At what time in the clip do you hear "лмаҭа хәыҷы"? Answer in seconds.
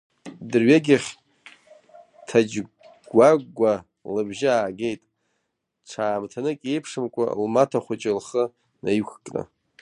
7.43-8.11